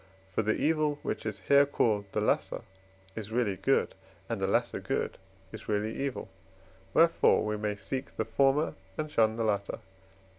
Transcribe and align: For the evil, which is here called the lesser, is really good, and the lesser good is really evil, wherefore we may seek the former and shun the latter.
For 0.33 0.41
the 0.41 0.55
evil, 0.55 0.97
which 1.03 1.27
is 1.27 1.41
here 1.41 1.67
called 1.67 2.05
the 2.11 2.21
lesser, 2.21 2.63
is 3.15 3.31
really 3.31 3.55
good, 3.55 3.93
and 4.27 4.41
the 4.41 4.47
lesser 4.47 4.79
good 4.79 5.19
is 5.51 5.69
really 5.69 5.95
evil, 5.95 6.27
wherefore 6.95 7.45
we 7.45 7.55
may 7.55 7.75
seek 7.75 8.17
the 8.17 8.25
former 8.25 8.73
and 8.97 9.11
shun 9.11 9.35
the 9.35 9.43
latter. 9.43 9.77